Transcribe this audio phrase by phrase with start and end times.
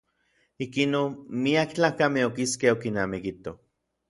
[0.65, 1.13] Ikinon
[1.43, 3.57] miak tlakamej okiskej okinamikitoj.